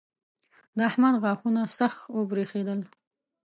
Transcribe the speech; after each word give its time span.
د 0.77 0.79
احمد 0.89 1.15
غاښونه 1.23 1.61
سخت 1.77 1.99
وبرېښېدل. 2.17 2.79